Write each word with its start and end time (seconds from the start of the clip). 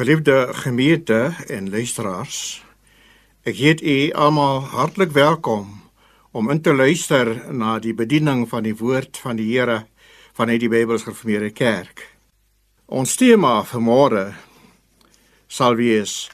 Geliefde 0.00 0.48
gemeente 0.52 1.34
en 1.46 1.66
luisteraars, 1.70 2.64
ek 3.44 3.58
heet 3.60 3.82
u 3.84 3.96
almal 4.16 4.62
hartlik 4.72 5.10
welkom 5.12 5.66
om 6.32 6.46
in 6.48 6.62
te 6.64 6.72
luister 6.72 7.28
na 7.52 7.74
die 7.84 7.92
bediening 7.92 8.46
van 8.48 8.64
die 8.64 8.72
woord 8.78 9.20
van 9.20 9.36
die 9.36 9.50
Here 9.50 9.82
vanuit 10.38 10.62
die 10.62 10.70
Bybels 10.72 11.04
Gereformeerde 11.04 11.50
Kerk. 11.52 12.00
Ons 12.88 13.12
tema 13.20 13.58
vir 13.68 13.84
môre 13.84 14.22
sal 15.52 15.76
wees 15.76 16.30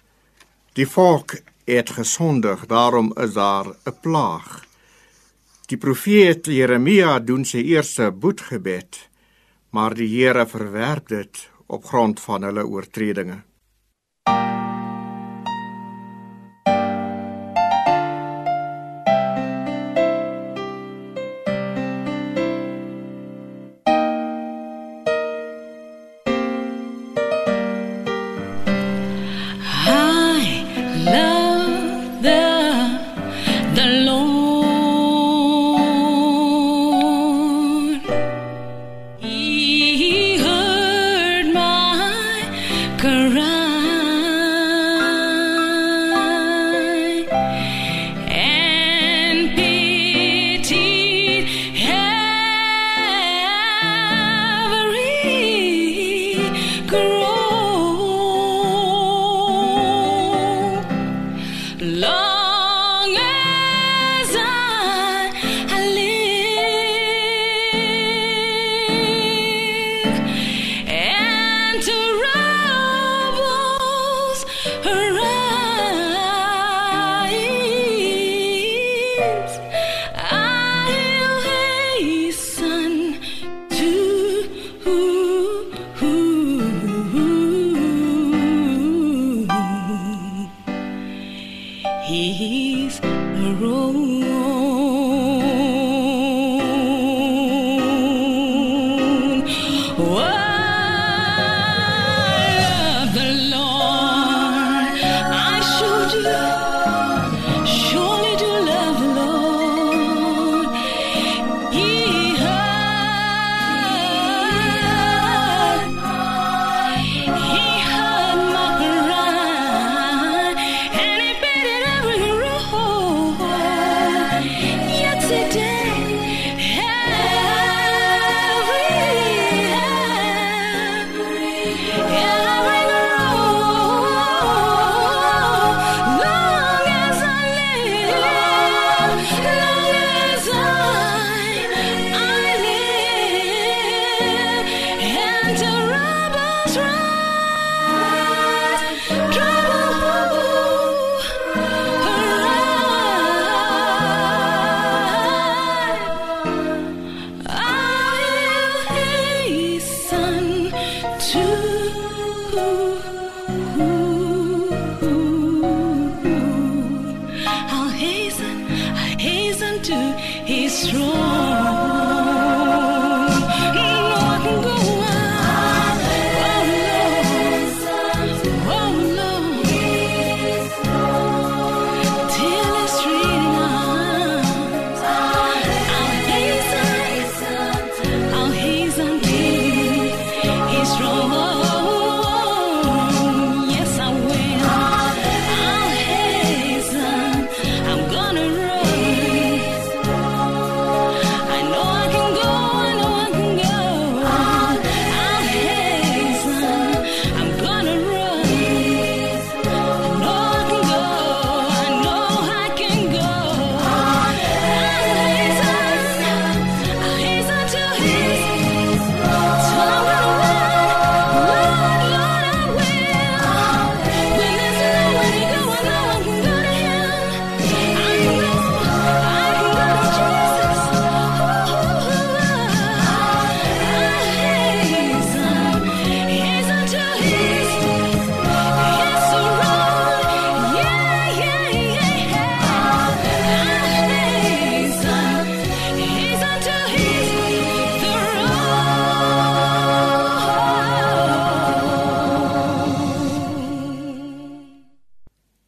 die 0.79 0.87
volk 0.87 1.35
het 1.67 1.91
gesondig, 1.99 2.69
daarom 2.71 3.11
is 3.19 3.35
daar 3.35 3.75
'n 3.75 3.97
plaag. 4.01 4.63
Die 5.67 5.79
profeet 5.79 6.47
Jeremia 6.47 7.19
doen 7.19 7.45
sy 7.45 7.67
eerste 7.67 8.13
boetgebed, 8.13 9.09
maar 9.75 9.95
die 9.95 10.07
Here 10.07 10.47
verwerp 10.47 11.09
dit 11.09 11.51
op 11.67 11.85
grond 11.85 12.21
van 12.21 12.43
hulle 12.43 12.67
oortredinge. 12.67 13.43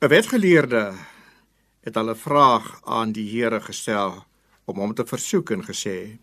Wetgeleerde 0.09 0.95
het 1.85 1.95
hulle 1.95 2.15
vraag 2.17 2.81
aan 2.85 3.13
die 3.13 3.27
Here 3.29 3.61
gestel 3.61 4.15
om 4.65 4.81
hom 4.81 4.95
te 4.95 5.05
versoek 5.05 5.51
en 5.53 5.65
gesê: 5.67 6.19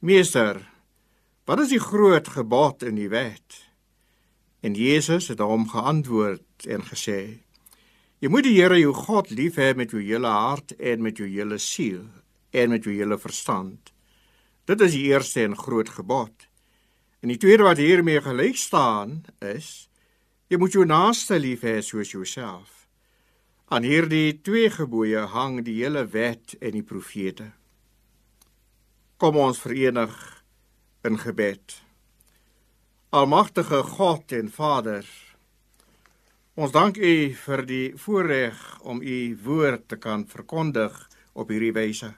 Meester, 0.00 0.62
wat 1.44 1.60
is 1.64 1.74
die 1.74 1.80
groot 1.80 2.28
gebod 2.28 2.84
in 2.86 2.96
die 2.96 3.08
wet? 3.12 3.58
En 4.64 4.74
Jesus 4.74 5.28
het 5.28 5.42
hom 5.44 5.68
geantwoord 5.68 6.68
en 6.68 6.86
gesê: 6.88 7.20
Jy 8.24 8.30
moet 8.32 8.48
die 8.48 8.56
Here 8.56 8.78
jou 8.80 8.94
God 8.96 9.28
lief 9.30 9.58
hê 9.60 9.74
met 9.76 9.92
jou 9.92 10.00
hele 10.00 10.32
hart 10.32 10.72
en 10.78 11.04
met 11.04 11.20
jou 11.20 11.28
hele 11.28 11.58
siel 11.60 12.06
en 12.50 12.72
met 12.72 12.84
jou 12.84 12.94
hele 12.96 13.18
verstand. 13.20 13.92
Dit 14.64 14.80
is 14.80 14.96
die 14.96 15.04
eerste 15.12 15.44
en 15.44 15.58
groot 15.58 15.88
gebod. 15.88 16.48
En 17.20 17.28
die 17.28 17.40
tweede 17.40 17.68
wat 17.68 17.82
hiermee 17.82 18.24
gelyk 18.24 18.56
staan 18.56 19.20
is: 19.44 19.90
Jy 20.48 20.56
moet 20.62 20.72
jou 20.72 20.88
naaste 20.88 21.38
lief 21.38 21.64
hê 21.66 21.80
soos 21.84 22.14
jouself. 22.16 22.75
Aan 23.66 23.82
hierdie 23.82 24.36
twee 24.46 24.68
gebooie 24.70 25.24
hang 25.32 25.56
die 25.66 25.80
hele 25.80 26.04
wet 26.12 26.52
en 26.62 26.76
die 26.76 26.84
profete. 26.86 27.48
Kom 29.18 29.34
ons 29.42 29.58
verenig 29.58 30.14
in 31.02 31.18
gebed. 31.18 31.74
Almagtige 33.10 33.80
God 33.82 34.36
en 34.38 34.52
Vader, 34.54 35.02
ons 36.54 36.70
dank 36.70 36.94
U 36.94 37.16
vir 37.42 37.64
die 37.66 37.88
voorreg 37.98 38.62
om 38.86 39.02
U 39.02 39.18
woord 39.48 39.88
te 39.90 39.98
kan 39.98 40.28
verkondig 40.30 40.94
op 41.34 41.50
hierdie 41.50 41.74
wyse. 41.74 42.12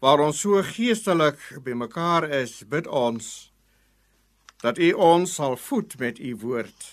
Waar 0.00 0.24
ons 0.24 0.40
so 0.40 0.64
geestelik 0.64 1.44
bymekaar 1.60 2.30
is, 2.40 2.62
bid 2.64 2.88
ons 2.88 3.50
dat 4.64 4.80
U 4.80 4.92
ons 5.12 5.36
sal 5.36 5.60
voed 5.60 6.00
met 6.00 6.24
U 6.24 6.36
woord. 6.48 6.92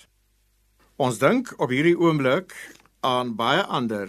Ons 1.00 1.24
dink 1.24 1.56
op 1.56 1.72
hierdie 1.72 1.96
oomblik 1.96 2.52
aan 3.04 3.34
baie 3.36 3.62
ander 3.62 4.08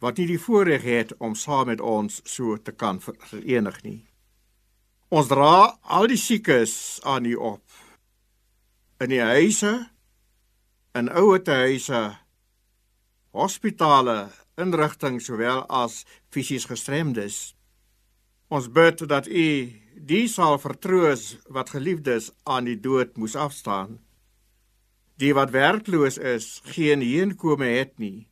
wat 0.00 0.16
nie 0.16 0.28
die 0.30 0.40
voorreg 0.40 0.86
het 0.86 1.12
om 1.18 1.34
saam 1.36 1.68
met 1.68 1.80
ons 1.80 2.20
so 2.24 2.56
te 2.56 2.72
kan 2.72 3.02
verenig 3.02 3.82
nie. 3.84 4.00
Ons 5.10 5.28
dra 5.28 5.76
al 5.82 6.06
die 6.08 6.20
siekes 6.20 7.00
aan 7.02 7.26
U 7.26 7.34
op. 7.34 7.64
In 9.02 9.10
die 9.12 9.20
huise, 9.20 9.72
in 10.94 11.10
ouer 11.10 11.42
huise, 11.44 12.02
hospitale, 13.34 14.30
inrigtinge 14.60 15.20
sowel 15.20 15.64
as 15.66 16.04
fisies 16.30 16.68
gestremdes. 16.70 17.54
Ons 18.50 18.70
bid 18.70 19.02
dat 19.10 19.26
U 19.26 19.46
die 20.10 20.26
sal 20.28 20.58
vertroos 20.58 21.36
wat 21.48 21.74
geliefdes 21.74 22.30
aan 22.44 22.70
die 22.70 22.78
dood 22.80 23.16
moes 23.16 23.36
afstaan. 23.36 23.98
Die 25.20 25.34
wat 25.36 25.52
werkloos 25.52 26.16
is, 26.16 26.62
geen 26.72 27.02
heenkome 27.04 27.66
het 27.76 27.98
nie, 28.00 28.28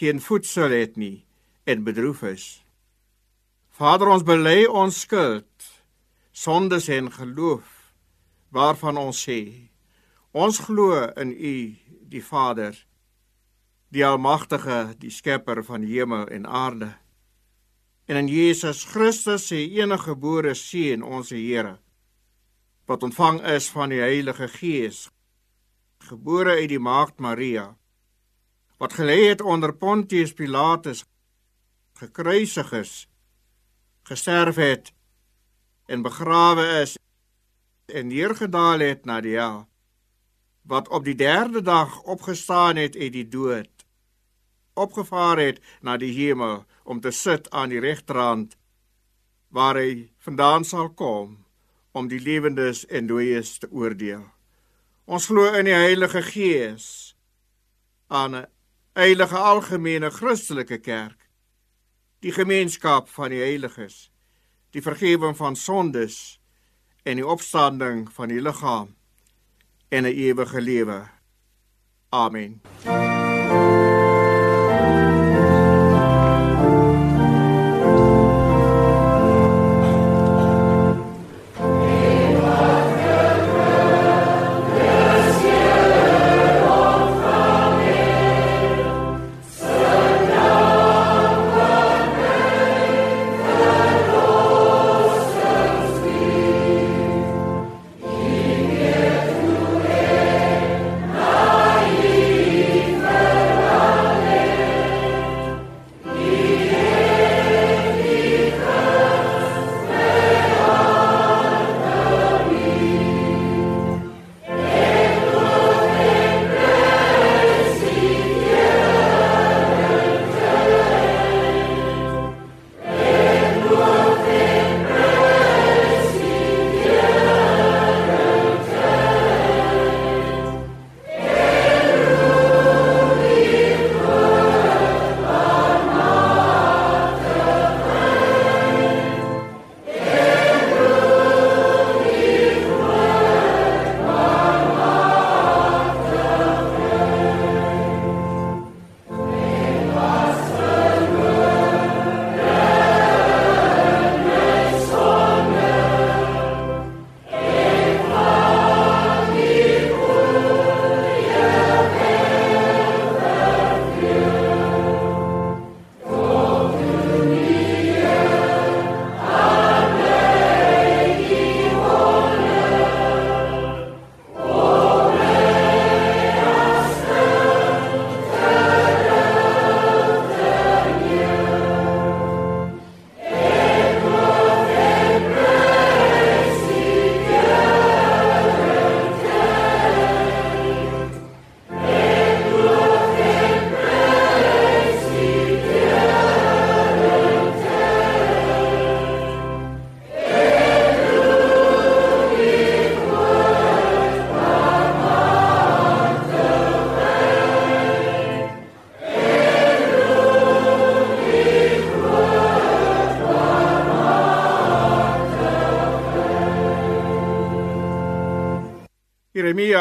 geen 0.00 0.20
voedsel 0.24 0.72
het 0.72 0.96
nie 0.96 1.26
en 1.68 1.84
bedroef 1.84 2.22
is. 2.24 2.46
Vader, 3.76 4.08
ons 4.08 4.24
bely 4.24 4.64
ons 4.64 5.02
skuld, 5.04 5.66
sondes 6.32 6.88
en 6.88 7.10
geloof 7.12 7.76
waarvan 8.50 8.96
ons 8.98 9.20
sê 9.28 9.68
ons 10.32 10.58
glo 10.62 10.94
in 11.18 11.32
U, 11.34 11.56
die 12.10 12.22
Vader, 12.22 12.74
die 13.90 14.04
almagtige, 14.06 14.94
die 14.98 15.10
skepper 15.10 15.64
van 15.66 15.82
hemel 15.82 16.28
en 16.30 16.46
aarde. 16.46 16.92
En 18.06 18.16
in 18.16 18.30
Jesus 18.30 18.84
Christus, 18.84 19.48
se 19.50 19.58
enige 19.58 20.12
gebore 20.12 20.54
seun, 20.54 21.02
ons 21.02 21.34
Here, 21.34 21.78
wat 22.86 23.02
ontvang 23.02 23.42
is 23.56 23.68
van 23.74 23.90
die 23.90 24.00
Heilige 24.02 24.48
Gees, 24.54 25.08
gebore 26.08 26.56
uit 26.60 26.68
die 26.68 26.80
maagd 26.80 27.18
Maria, 27.18 27.76
wat 28.80 28.96
gelê 28.96 29.28
het 29.28 29.40
onder 29.40 29.74
Pontius 29.76 30.32
Pilatus, 30.32 31.04
gekruisig 32.00 32.72
is, 32.72 32.92
gesterf 34.08 34.56
het 34.56 34.92
en 35.86 36.02
begrawe 36.02 36.64
is 36.80 36.96
en 37.86 38.06
neergedaal 38.06 38.80
het 38.80 39.04
na 39.04 39.20
die 39.20 39.36
hel, 39.36 39.66
wat 40.62 40.88
op 40.88 41.04
die 41.04 41.16
3de 41.18 41.62
dag 41.62 42.00
opgestaan 42.02 42.76
het 42.76 42.96
uit 42.96 43.12
die 43.12 43.28
dood, 43.28 43.86
opgevaar 44.74 45.38
het 45.38 45.60
na 45.80 45.96
die 45.96 46.12
hemel 46.14 46.64
om 46.84 47.00
te 47.00 47.10
sit 47.10 47.50
aan 47.50 47.68
die 47.68 47.80
regterhand 47.80 48.56
waar 49.50 49.76
hy 49.76 50.10
vandaan 50.22 50.64
sal 50.64 50.92
kom 50.94 51.38
om 51.92 52.08
die 52.08 52.20
lewendes 52.22 52.86
en 52.86 53.10
dooies 53.10 53.58
te 53.58 53.68
oordeel. 53.70 54.22
Ons 55.10 55.26
glo 55.26 55.48
in 55.58 55.66
die 55.66 55.74
Heilige 55.74 56.20
Gees. 56.22 57.16
Aan 58.06 58.34
'n 58.34 58.46
heilige 58.94 59.36
algemene 59.36 60.10
Christelike 60.10 60.78
kerk, 60.78 61.28
die 62.20 62.32
gemeenskap 62.32 63.08
van 63.08 63.30
die 63.30 63.40
heiliges, 63.42 64.12
die 64.70 64.82
vergifnis 64.82 65.36
van 65.36 65.56
sondes. 65.56 66.38
En 67.02 67.16
die 67.16 67.26
opstanding 67.26 68.12
van 68.12 68.28
die 68.28 68.40
liggaam. 68.40 68.94
En 69.88 70.04
'n 70.04 70.14
ewige 70.14 70.60
lewe. 70.60 71.08
Amen. 72.10 72.60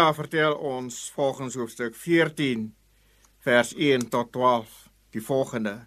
Jeremia 0.10 0.26
vertel 0.26 0.56
ons 0.58 0.96
volgens 1.14 1.56
hoofstuk 1.56 1.96
14 1.96 2.76
vers 3.46 3.74
1 3.76 4.10
tot 4.10 4.32
12 4.34 4.90
die 5.14 5.22
volgende: 5.22 5.86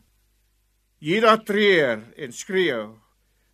Juda 0.98 1.38
treur 1.42 2.04
en 2.14 2.32
skreeu 2.32 3.00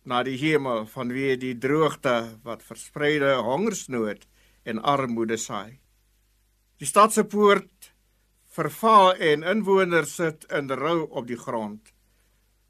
na 0.05 0.21
die 0.23 0.37
hemel 0.37 0.85
vanweë 0.85 1.39
die 1.41 1.55
droogte 1.57 2.37
wat 2.43 2.61
verspreide 2.61 3.31
hongersnood 3.41 4.27
en 4.63 4.81
armoede 4.83 5.39
saai. 5.41 5.79
Die 6.77 6.85
stad 6.85 7.17
se 7.17 7.23
poort 7.25 7.89
verval 8.53 9.15
en 9.15 9.41
inwoners 9.41 10.13
sit 10.21 10.45
in 10.53 10.69
rou 10.69 11.07
op 11.09 11.25
die 11.25 11.39
grond. 11.47 11.81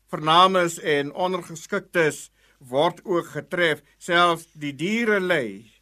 Vernames 0.08 0.80
en 0.80 1.12
ondergeskiktes 1.12 2.30
word 2.60 3.04
ook 3.04 3.36
getref, 3.36 3.84
selfs 3.98 4.48
die 4.54 4.72
diere 4.72 5.20
ly. 5.20 5.79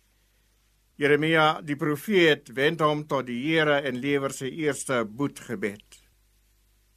Jeremia 0.97 1.59
die 1.61 1.77
profeet 1.77 2.49
wend 2.57 2.81
hom 2.81 3.03
tot 3.05 3.27
die 3.27 3.37
Here 3.43 3.81
en 3.85 3.99
lewer 4.01 4.33
sy 4.33 4.49
eerste 4.63 5.03
boetgebed. 5.05 5.99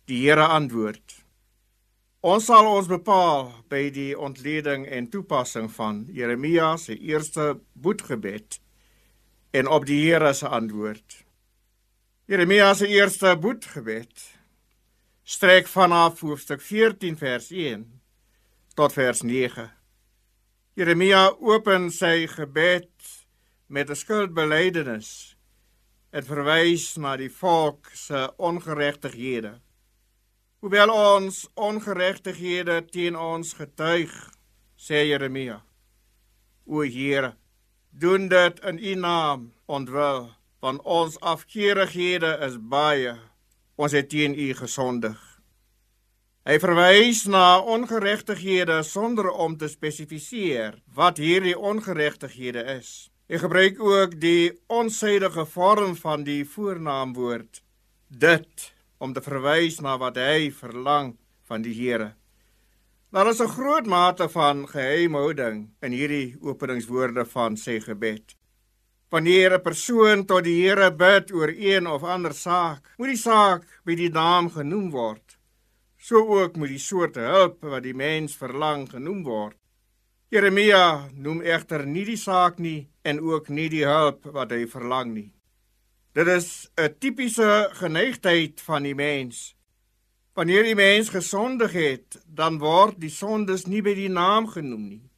Die 0.08 0.22
Here 0.24 0.46
antwoord: 0.56 1.18
Ons 2.24 2.48
sal 2.48 2.68
ons 2.68 2.88
bepaal 2.88 3.50
by 3.72 3.86
die 3.92 4.12
ontleding 4.16 4.86
en 4.88 5.10
toepassing 5.12 5.68
van 5.72 6.06
Jeremia 6.12 6.74
se 6.80 6.96
eerste 6.96 7.54
boetgebed 7.72 8.60
en 9.56 9.68
op 9.68 9.84
die 9.88 10.00
Here 10.06 10.32
se 10.34 10.48
antwoord. 10.48 11.20
Jeremia 12.30 12.72
se 12.74 12.88
eerste 12.88 13.36
boetgebed 13.36 14.28
strek 15.24 15.68
vanaf 15.68 16.20
hoofstuk 16.20 16.60
14 16.64 17.16
vers 17.20 17.50
1 17.52 17.84
tot 18.80 18.92
vers 18.96 19.22
9. 19.22 19.68
Jeremia 20.76 21.26
open 21.40 21.90
sy 21.92 22.26
gebed 22.30 22.90
met 23.70 23.90
'n 23.90 23.94
skuldbelydenis 23.94 25.36
en 26.10 26.24
verwys 26.24 26.96
na 26.96 27.16
die 27.16 27.30
volk 27.30 27.90
se 27.94 28.32
ongeregtighede. 28.36 29.60
Hoewel 30.58 30.90
ons 30.90 31.48
ongeregtighede 31.54 32.84
teen 32.84 33.16
ons 33.16 33.52
getuig, 33.52 34.10
sê 34.76 35.06
Jeremia, 35.06 35.62
o 36.66 36.82
Here, 36.82 37.36
doen 37.90 38.28
dit 38.28 38.60
in 38.60 38.78
U 38.78 38.94
naam 38.94 39.52
ontwil, 39.66 40.34
want 40.60 40.82
ons 40.82 41.20
afkeerighede 41.20 42.38
is 42.46 42.58
baie. 42.58 43.14
Ons 43.76 43.92
het 43.92 44.08
teen 44.08 44.34
U 44.34 44.54
gesondig. 44.54 45.20
Hy 46.44 46.58
verwys 46.58 47.24
na 47.24 47.60
ongeregtighede 47.60 48.82
sonder 48.82 49.30
om 49.30 49.56
te 49.56 49.68
spesifiseer 49.68 50.82
wat 50.94 51.16
hierdie 51.16 51.58
ongeregtighede 51.58 52.64
is. 52.76 53.10
Hy 53.30 53.38
gebruik 53.38 53.76
ook 53.78 54.14
die 54.18 54.50
onsydige 54.66 55.44
vorm 55.46 55.92
van 55.94 56.24
die 56.26 56.40
voornaamwoord 56.42 57.60
dit 58.10 58.64
om 58.98 59.12
te 59.14 59.22
verwys 59.22 59.76
na 59.86 59.92
wat 60.02 60.16
hy 60.18 60.48
verlang 60.50 61.12
van 61.46 61.62
die 61.62 61.76
Here. 61.76 62.08
Daar 63.14 63.30
is 63.30 63.40
'n 63.40 63.54
groot 63.54 63.86
mate 63.86 64.28
van 64.28 64.66
geheimhouding 64.66 65.70
in 65.80 65.92
hierdie 65.92 66.38
openingswoorde 66.40 67.24
van 67.24 67.56
sy 67.56 67.78
gebed. 67.78 68.34
Wanneer 69.10 69.54
'n 69.54 69.62
persoon 69.62 70.26
tot 70.26 70.44
die 70.44 70.66
Here 70.66 70.90
bid 70.90 71.32
oor 71.32 71.54
een 71.54 71.86
of 71.86 72.02
ander 72.02 72.34
saak, 72.34 72.82
moet 72.98 73.14
die 73.14 73.22
saak 73.30 73.62
by 73.84 73.94
die 73.94 74.10
naam 74.10 74.50
genoem 74.50 74.90
word. 74.90 75.38
So 75.98 76.16
ook 76.16 76.56
moet 76.56 76.68
die 76.68 76.78
soort 76.78 77.14
hulp 77.14 77.62
wat 77.62 77.82
die 77.82 77.94
mens 77.94 78.36
verlang 78.36 78.90
genoem 78.90 79.22
word. 79.22 79.59
Jeremia 80.30 81.10
noem 81.18 81.40
egter 81.42 81.82
nie 81.90 82.04
die 82.06 82.18
saak 82.18 82.60
nie 82.62 82.84
en 83.02 83.18
ook 83.18 83.48
nie 83.50 83.66
die 83.72 83.82
hulp 83.82 84.28
wat 84.30 84.52
hy 84.54 84.60
verlang 84.70 85.08
nie. 85.10 85.32
Dit 86.14 86.28
is 86.30 86.70
'n 86.78 86.94
tipiese 87.02 87.70
geneigtheid 87.74 88.60
van 88.60 88.82
die 88.82 88.94
mens. 88.94 89.56
Wanneer 90.34 90.62
die 90.62 90.74
mens 90.74 91.08
gesondig 91.10 91.72
het, 91.72 92.22
dan 92.26 92.58
word 92.58 93.00
die 93.00 93.10
sondes 93.10 93.66
nie 93.66 93.82
by 93.82 93.94
die 93.94 94.08
naam 94.08 94.46
genoem 94.46 94.88
nie. 94.88 95.10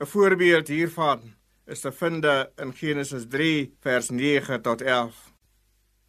'n 0.00 0.06
Voorbeeld 0.06 0.68
hiervan 0.68 1.34
is 1.66 1.80
te 1.80 1.92
vind 1.92 2.24
in 2.58 2.74
Genesis 2.74 3.26
3 3.28 3.72
vers 3.80 4.10
9 4.10 4.62
tot 4.62 4.82
11. 4.82 5.14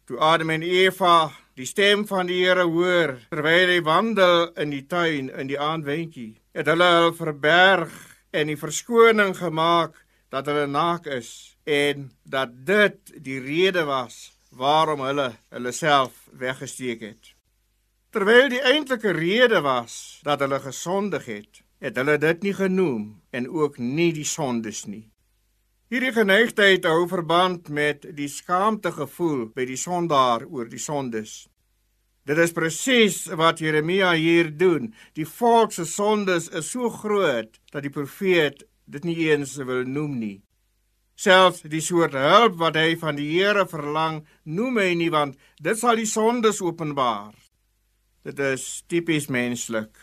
Toe 0.04 0.18
Adam 0.18 0.50
en 0.50 0.62
Eva 0.62 1.30
die 1.54 1.66
stem 1.66 2.06
van 2.06 2.26
die 2.26 2.44
Here 2.44 2.64
hoor 2.64 3.18
terwyl 3.30 3.68
hy 3.68 3.82
wandel 3.82 4.52
in 4.56 4.70
die 4.70 4.86
tuin 4.86 5.30
in 5.30 5.46
die 5.46 5.60
aandwentjie, 5.60 6.40
het 6.52 6.66
hulle 6.66 6.84
hul 6.84 7.14
verberg 7.14 8.15
en 8.36 8.50
die 8.52 8.60
verskoning 8.60 9.32
gemaak 9.38 9.96
dat 10.34 10.48
hulle 10.50 10.66
naak 10.68 11.06
is 11.08 11.56
en 11.64 12.10
dat 12.22 12.52
dit 12.68 13.14
die 13.24 13.38
rede 13.40 13.86
was 13.88 14.36
waarom 14.50 15.00
hulle 15.06 15.30
hulle 15.54 15.72
self 15.72 16.26
weggesteek 16.32 17.00
het. 17.00 17.32
Terwyl 18.12 18.48
die 18.52 18.62
eintlike 18.62 19.12
rede 19.16 19.60
was 19.64 20.20
dat 20.24 20.40
hulle 20.44 20.60
gesondig 20.60 21.26
het, 21.28 21.62
het 21.80 21.96
hulle 21.96 22.16
dit 22.18 22.46
nie 22.46 22.54
genoem 22.56 23.04
en 23.30 23.48
ook 23.48 23.78
nie 23.78 24.12
die 24.16 24.28
sondes 24.28 24.84
nie. 24.86 25.04
Hierdie 25.92 26.12
geneigtheid 26.12 26.86
hou 26.88 27.04
verband 27.06 27.68
met 27.68 28.06
die 28.16 28.28
skaamtegevoel 28.28 29.44
by 29.54 29.66
die 29.68 29.78
sondaar 29.78 30.46
oor 30.48 30.66
die 30.66 30.82
sondes. 30.82 31.44
Dit 32.26 32.40
is 32.42 32.50
presies 32.50 33.20
wat 33.38 33.60
Jeremia 33.62 34.10
hier 34.18 34.48
doen. 34.50 34.88
Die 35.14 35.26
volk 35.26 35.70
se 35.72 35.84
sondes 35.86 36.48
is 36.50 36.72
so 36.72 36.90
groot 36.90 37.60
dat 37.70 37.84
die 37.86 37.92
profeet 37.94 38.64
dit 38.90 39.06
nie 39.06 39.28
eens 39.28 39.54
wil 39.62 39.84
noem 39.86 40.16
nie. 40.18 40.38
Selfs 41.14 41.62
die 41.62 41.80
soort 41.80 42.16
hulp 42.18 42.58
wat 42.58 42.74
hy 42.76 42.96
van 42.98 43.14
die 43.16 43.28
Here 43.30 43.62
verlang, 43.70 44.24
noem 44.42 44.82
hy 44.82 44.90
nie 44.98 45.12
want 45.14 45.38
dit 45.62 45.78
sal 45.78 46.02
die 46.02 46.08
sondes 46.10 46.58
openbaar. 46.66 47.30
Dit 48.26 48.42
is 48.42 48.82
tipies 48.90 49.30
menslik. 49.30 49.94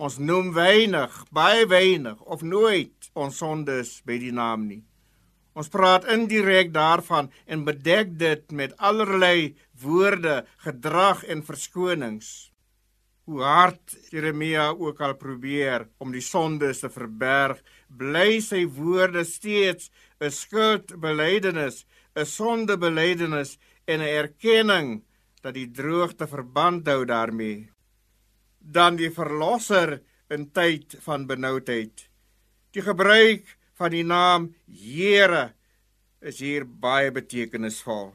Ons 0.00 0.16
noem 0.16 0.54
weinig, 0.56 1.12
baie 1.30 1.68
weinig 1.68 2.24
of 2.24 2.40
nooit 2.42 3.12
ons 3.12 3.36
sondes 3.36 3.98
by 4.08 4.16
die 4.18 4.32
naam 4.32 4.64
nie. 4.64 4.82
Ons 5.54 5.70
praat 5.70 6.06
indirek 6.10 6.72
daarvan 6.74 7.30
en 7.46 7.62
bedek 7.66 8.16
dit 8.18 8.50
met 8.50 8.74
allerlei 8.82 9.54
woorde, 9.82 10.42
gedrag 10.66 11.22
en 11.30 11.44
verskonings. 11.46 12.50
Hoe 13.24 13.40
hard 13.40 13.94
Jeremia 14.10 14.68
ook 14.74 15.00
al 15.00 15.14
probeer 15.16 15.86
om 16.02 16.10
die 16.12 16.24
sondes 16.24 16.82
te 16.82 16.90
verberg, 16.92 17.62
bly 17.88 18.40
sy 18.42 18.64
woorde 18.66 19.22
steeds 19.24 19.90
'n 20.20 20.30
skuldbelydenis, 20.30 21.86
'n 22.16 22.26
sondebelydenis 22.26 23.58
en 23.86 24.00
'n 24.00 24.14
erkenning 24.24 25.04
dat 25.40 25.54
die 25.54 25.70
droogte 25.70 26.26
verband 26.26 26.86
hou 26.86 27.04
daarmee. 27.04 27.70
Dan 28.58 28.96
die 28.96 29.10
verlosser 29.10 30.02
in 30.28 30.50
tyd 30.52 30.96
van 31.00 31.26
benoudheid. 31.26 32.08
Die 32.72 32.82
gebruik 32.82 33.56
van 33.78 33.94
die 33.94 34.04
naam 34.06 34.52
Here 34.70 35.52
is 36.24 36.40
hier 36.40 36.64
baie 36.64 37.10
betekenisvol. 37.12 38.12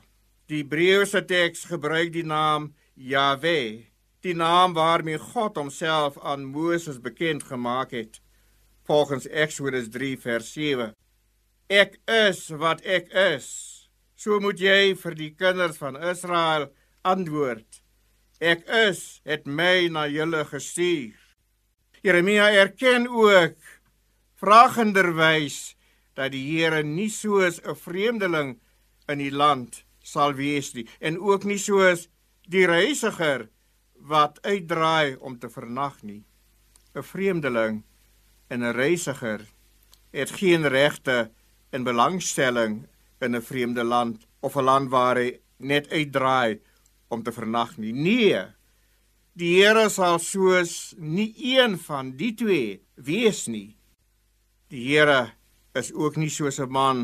Die 0.49 0.63
Hebreëse 0.63 1.21
teks 1.29 1.67
gebruik 1.69 2.13
die 2.15 2.25
naam 2.25 2.71
Jahwe, 2.95 3.85
die 4.25 4.35
naam 4.35 4.73
waarmee 4.73 5.19
God 5.21 5.59
homself 5.59 6.17
aan 6.25 6.47
Moses 6.49 6.99
bekend 6.99 7.45
gemaak 7.47 7.93
het. 7.95 8.19
Volgens 8.89 9.27
Eksodus 9.27 9.91
3 9.93 10.15
vers 10.17 10.49
7. 10.55 10.93
Ek 11.69 11.99
is 12.09 12.47
wat 12.49 12.81
ek 12.81 13.11
is. 13.13 13.49
So 14.17 14.39
moet 14.41 14.59
jy 14.59 14.95
vir 14.97 15.15
die 15.15 15.29
kinders 15.37 15.77
van 15.77 15.99
Israel 16.01 16.71
antwoord. 17.07 17.83
Ek 18.41 18.65
is 18.87 19.21
het 19.27 19.45
my 19.45 19.87
na 19.93 20.07
julle 20.09 20.41
gestuur. 20.49 21.13
Jeremia 22.01 22.49
erken 22.55 23.05
ook 23.07 23.59
vragenderwys 24.39 25.75
dat 26.15 26.31
die 26.31 26.45
Here 26.47 26.83
nie 26.83 27.09
soos 27.09 27.59
'n 27.63 27.75
vreemdeling 27.75 28.59
in 29.07 29.17
die 29.17 29.31
land 29.31 29.83
sal 30.03 30.33
wees 30.33 30.73
nie 30.73 30.87
en 30.99 31.19
ook 31.19 31.43
nie 31.43 31.57
soos 31.57 32.07
die 32.47 32.65
reisiger 32.65 33.49
wat 33.93 34.39
uitdraai 34.41 35.17
om 35.19 35.39
te 35.39 35.49
vernag 35.49 36.01
nie. 36.03 36.23
'n 36.95 37.03
Vreemdeling 37.03 37.83
en 38.47 38.63
'n 38.63 38.73
reisiger 38.73 39.45
het 40.11 40.31
geen 40.31 40.67
regte 40.67 41.31
en 41.69 41.83
belangstelling 41.83 42.87
in 43.19 43.35
'n 43.35 43.41
vreemde 43.41 43.83
land 43.83 44.27
of 44.39 44.55
'n 44.55 44.63
land 44.63 44.89
waar 44.89 45.15
hy 45.15 45.39
net 45.57 45.89
uitdraai 45.89 46.59
om 47.07 47.23
te 47.23 47.31
vernag 47.31 47.77
nie. 47.77 47.93
Nee. 47.93 48.45
Die 49.33 49.63
Here 49.63 49.89
sal 49.89 50.19
soos 50.19 50.93
nie 50.97 51.33
een 51.37 51.77
van 51.79 52.15
die 52.15 52.33
twee 52.33 52.81
wees 52.95 53.47
nie. 53.47 53.78
Die 54.69 54.83
Here 54.85 55.31
is 55.73 55.89
ook 55.93 56.17
nie 56.21 56.29
soos 56.29 56.59
'n 56.59 56.69
man 56.69 56.99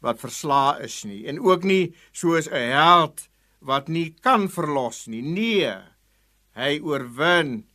wat 0.00 0.20
verslaa 0.20 0.78
is 0.78 1.04
nie 1.04 1.26
en 1.26 1.40
ook 1.40 1.64
nie 1.64 1.94
soos 2.12 2.46
'n 2.46 2.70
held 2.70 3.28
wat 3.60 3.88
nie 3.88 4.14
kan 4.22 4.48
verlos 4.48 5.06
nie. 5.06 5.22
Nee. 5.22 5.74
Hy 6.54 6.78
oorwin 6.78 7.66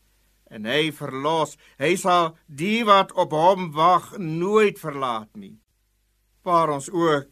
en 0.49 0.65
hy 0.65 0.91
verlos. 0.91 1.57
Hy 1.77 1.95
sal 1.95 2.37
die 2.47 2.85
wat 2.85 3.11
op 3.11 3.31
hom 3.31 3.71
wag 3.71 4.17
nooit 4.17 4.79
verlaat 4.79 5.35
nie. 5.35 5.59
Paar 6.41 6.69
ons 6.69 6.89
ook 6.89 7.29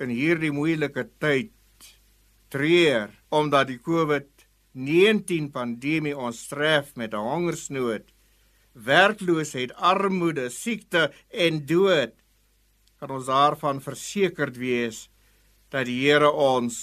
in 0.00 0.10
hierdie 0.10 0.52
moeilike 0.52 1.08
tyd 1.18 1.52
treur 2.50 3.10
omdat 3.30 3.66
die 3.66 3.80
COVID-19 3.80 5.50
pandemie 5.50 6.16
ons 6.16 6.46
tref 6.48 6.94
met 6.96 7.14
'n 7.14 7.24
hongersnood 7.30 8.12
werkloosheid, 8.72 9.72
armoede, 9.74 10.48
siekte 10.50 11.08
en 11.28 11.64
dood, 11.66 12.14
kan 12.98 13.12
ons 13.14 13.28
daarvan 13.30 13.80
versekerd 13.82 14.58
wees 14.58 15.06
dat 15.70 15.86
die 15.86 16.00
Here 16.02 16.30
ons 16.30 16.78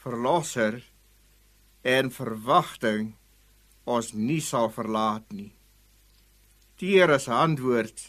verlosser 0.00 0.80
en 1.84 2.10
verwagting 2.12 3.14
ons 3.84 4.12
nie 4.14 4.40
sal 4.44 4.70
verlaat 4.72 5.26
nie. 5.32 5.52
Die 6.80 6.94
Here 6.96 7.18
se 7.20 7.32
antwoord 7.34 8.06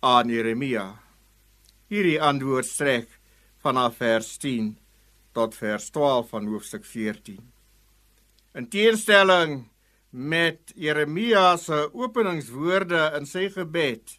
aan 0.00 0.30
Jeremia. 0.32 0.86
Hierdie 1.88 2.20
antwoord 2.22 2.68
strek 2.68 3.08
vanaf 3.64 3.98
vers 4.00 4.36
10 4.40 4.76
tot 5.36 5.56
vers 5.58 5.90
12 5.90 6.30
van 6.32 6.46
hoofstuk 6.48 6.86
14. 6.86 7.40
In 8.58 8.68
teenstelling 8.72 9.66
met 10.10 10.72
Jeremia 10.74 11.56
se 11.56 11.88
openingswoorde 11.92 13.10
in 13.18 13.26
sy 13.28 13.48
gebed 13.52 14.16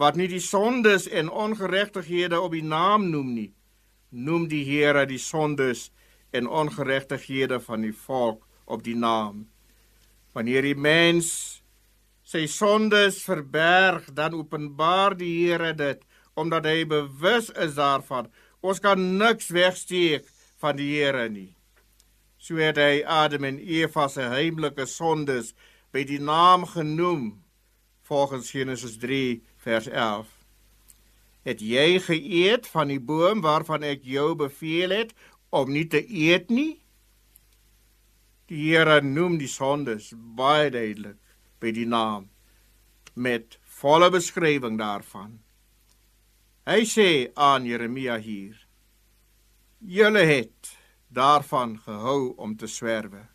wat 0.00 0.16
nie 0.16 0.30
die 0.30 0.40
sondes 0.40 1.04
en 1.08 1.28
ongeregtighede 1.28 2.38
op 2.40 2.54
die 2.56 2.64
naam 2.64 3.10
noem 3.12 3.34
nie, 3.36 3.50
noem 4.08 4.46
die 4.48 4.62
Here 4.64 5.04
die 5.06 5.20
sondes 5.20 5.90
en 6.32 6.48
ongeregtighede 6.48 7.58
van 7.60 7.84
die 7.84 7.92
volk 7.92 8.46
op 8.64 8.84
die 8.86 8.96
naam. 8.96 9.44
Wanneer 10.32 10.64
die 10.64 10.78
mens 10.78 11.60
sy 12.24 12.46
sondes 12.48 13.20
verberg, 13.26 14.06
dan 14.14 14.38
openbaar 14.38 15.18
die 15.18 15.34
Here 15.42 15.74
dit 15.76 16.06
omdat 16.38 16.64
hy 16.64 16.86
bewus 16.88 17.50
is 17.58 17.74
daarvan. 17.76 18.30
Ons 18.64 18.80
kan 18.80 19.00
niks 19.18 19.50
wegsteek 19.52 20.28
van 20.62 20.78
die 20.78 20.94
Here 20.94 21.28
nie. 21.28 21.50
So 22.40 22.56
het 22.56 22.78
hy 22.80 23.02
Adam 23.04 23.44
en 23.44 23.58
Eva 23.60 24.06
se 24.08 24.24
heimlike 24.32 24.86
sondes 24.88 25.52
by 25.92 26.06
die 26.08 26.20
naam 26.24 26.64
genoem 26.64 27.42
volgens 28.08 28.48
Genesis 28.56 28.96
3 29.02 29.42
vers 29.60 29.90
11. 29.92 30.30
Het 31.44 31.60
jy 31.60 31.98
geëet 32.06 32.68
van 32.72 32.88
die 32.88 33.00
boom 33.00 33.44
waarvan 33.44 33.84
ek 33.84 34.08
jou 34.08 34.32
beveel 34.40 34.96
het 34.96 35.12
om 35.52 35.68
nie 35.68 35.84
te 35.84 36.00
eet 36.00 36.48
nie? 36.48 36.80
Die 38.48 38.72
Here 38.72 39.02
noem 39.04 39.36
die 39.38 39.50
sondes 39.50 40.08
baie 40.16 40.72
duidelik 40.72 41.20
by 41.60 41.76
die 41.76 41.86
naam 41.86 42.30
met 43.12 43.60
volle 43.80 44.08
beskrywing 44.16 44.80
daarvan. 44.80 45.36
Hy 46.64 46.82
sê 46.88 47.08
aan 47.36 47.68
Jeremia 47.68 48.16
hier: 48.16 48.56
Julle 49.84 50.24
het 50.24 50.79
daarvan 51.10 51.78
gehou 51.84 52.32
om 52.36 52.56
te 52.56 52.66
swerwe. 52.66 53.26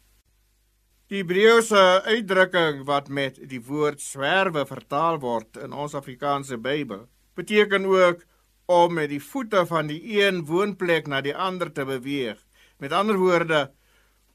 Die 1.12 1.22
Hebreëse 1.22 2.02
uitdrukking 2.08 2.86
wat 2.88 3.12
met 3.14 3.38
die 3.50 3.62
woord 3.62 4.02
swerwe 4.02 4.64
vertaal 4.66 5.20
word 5.22 5.60
in 5.62 5.76
ons 5.76 5.94
Afrikaanse 5.94 6.58
Bybel, 6.58 7.06
beteken 7.38 7.86
ook 7.86 8.24
om 8.66 8.96
met 8.98 9.12
die 9.12 9.22
voete 9.22 9.66
van 9.70 9.92
die 9.92 10.02
een 10.18 10.46
woonplek 10.50 11.08
na 11.08 11.22
die 11.22 11.36
ander 11.36 11.70
te 11.72 11.86
beweeg. 11.86 12.40
Met 12.82 12.92
ander 12.92 13.20
woorde, 13.22 13.70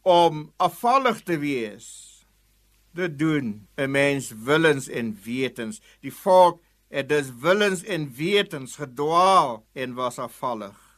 om 0.02 0.52
afvallig 0.56 1.22
te 1.26 1.38
wees. 1.38 1.88
Dit 2.94 3.18
doen 3.18 3.66
'n 3.76 3.90
mens 3.90 4.32
willens 4.44 4.88
en 4.88 5.18
wetens. 5.24 5.80
Die 6.00 6.14
volk 6.14 6.62
het 6.88 7.08
dus 7.08 7.34
willens 7.40 7.82
en 7.82 8.12
wetens 8.14 8.76
gedwaal 8.76 9.66
en 9.72 9.94
was 9.94 10.18
afvallig. 10.18 10.89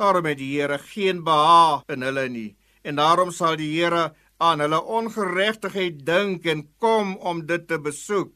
Daarom 0.00 0.24
het 0.24 0.38
die 0.40 0.54
Here 0.56 0.78
geen 0.78 1.20
behaag 1.24 1.82
in 1.92 2.02
hulle 2.06 2.28
nie 2.32 2.56
en 2.88 2.96
daarom 2.96 3.30
sal 3.36 3.58
die 3.60 3.68
Here 3.74 4.14
aan 4.40 4.62
hulle 4.64 4.80
ongeregtigheid 4.80 5.98
dink 6.06 6.46
en 6.48 6.62
kom 6.80 7.16
om 7.16 7.42
dit 7.46 7.66
te 7.68 7.76
besoek, 7.76 8.32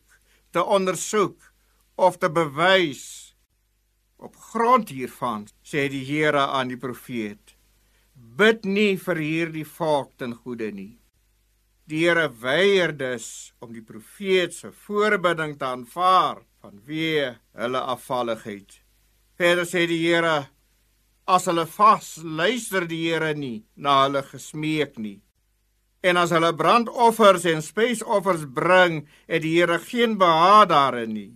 te 0.52 0.60
ondersoek 0.60 1.40
of 1.96 2.18
te 2.20 2.28
bewys. 2.28 3.32
Op 4.20 4.36
grond 4.36 4.92
hiervan 4.92 5.46
sê 5.64 5.88
die 5.88 6.04
Here 6.04 6.44
aan 6.44 6.68
die 6.68 6.80
profeet: 6.80 7.56
Bid 8.12 8.68
nie 8.68 8.98
vir 9.00 9.24
hierdie 9.24 9.64
volk 9.64 10.12
ten 10.20 10.36
goeie 10.36 10.68
nie. 10.72 10.98
Die 11.88 12.04
Here 12.04 12.28
weier 12.28 12.92
dus 12.92 13.54
om 13.64 13.72
die 13.72 13.84
profeet 13.84 14.52
se 14.52 14.72
voorbidding 14.84 15.56
te 15.56 15.72
aanvaar 15.72 16.44
vanweë 16.60 17.38
hulle 17.56 17.80
afvalligheid. 17.96 18.82
Verder 19.40 19.64
sê 19.64 19.88
die 19.88 20.02
Here: 20.04 20.44
As 21.26 21.46
hulle 21.48 21.64
vas, 21.64 22.18
luister 22.20 22.84
die 22.84 23.06
Here 23.08 23.32
nie 23.34 23.64
na 23.76 24.02
hulle 24.02 24.20
gesmeek 24.28 24.98
nie. 25.00 25.22
En 26.04 26.20
as 26.20 26.34
hulle 26.36 26.50
brandoffers 26.52 27.46
en 27.48 27.64
spysoffers 27.64 28.44
bring, 28.44 29.06
het 29.24 29.40
die 29.40 29.54
Here 29.56 29.78
geen 29.80 30.18
behaag 30.20 30.68
daarin 30.68 31.14
nie. 31.16 31.32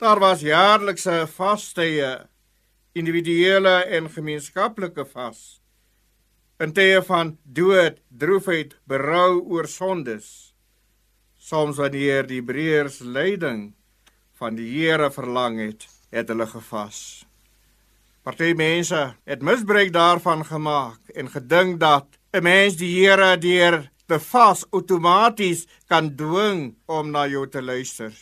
Daar 0.00 0.20
was 0.20 0.40
jaarlikse 0.40 1.26
vastye, 1.36 2.28
individuele 2.96 3.76
en 3.98 4.08
gemeenskaplike 4.08 5.04
vas. 5.12 5.60
In 6.60 6.72
tye 6.72 7.02
van 7.04 7.36
dood, 7.44 8.00
droefheid, 8.08 8.78
berou 8.88 9.42
oor 9.52 9.68
sondes. 9.68 10.54
Soms 11.36 11.76
wanneer 11.76 12.24
die 12.24 12.40
Hebreërs 12.40 13.02
lyding 13.04 13.74
van 14.40 14.56
die 14.56 14.70
Here 14.72 15.12
verlang 15.12 15.60
het, 15.60 15.84
het 16.08 16.32
hulle 16.32 16.48
gevas. 16.48 17.26
Party 18.26 18.56
mense 18.58 19.14
het 19.22 19.42
misbruik 19.42 19.92
daarvan 19.94 20.40
gemaak 20.44 21.12
en 21.14 21.28
gedink 21.30 21.78
dat 21.80 22.06
'n 22.34 22.42
mens 22.42 22.76
die 22.76 22.90
Here 22.98 23.38
deur 23.38 23.90
te 24.06 24.18
vas 24.18 24.66
outomaties 24.70 25.66
kan 25.86 26.16
dwing 26.16 26.74
om 26.86 27.10
na 27.10 27.26
jou 27.26 27.48
te 27.48 27.62
luister. 27.62 28.12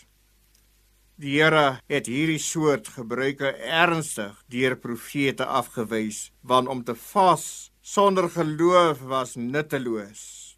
Die 1.16 1.40
Here 1.40 1.80
het 1.86 2.06
hierdie 2.06 2.38
soort 2.38 2.88
gebruike 2.88 3.56
ernstig 3.56 4.44
deur 4.48 4.76
profete 4.76 5.46
afgewys, 5.46 6.32
want 6.40 6.68
om 6.68 6.84
te 6.84 6.94
vas 6.94 7.72
sonder 7.80 8.28
geloof 8.28 9.00
was 9.00 9.34
nutteloos. 9.36 10.56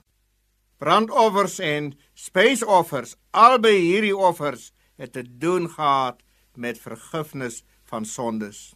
Brandoffers 0.78 1.58
en 1.58 1.94
spysoffers, 2.14 3.14
albei 3.30 3.78
hierdie 3.78 4.16
offers 4.16 4.72
het 4.96 5.12
te 5.12 5.38
doen 5.38 5.70
gehad 5.70 6.22
met 6.54 6.80
vergifnis 6.80 7.62
van 7.84 8.04
sondes. 8.04 8.75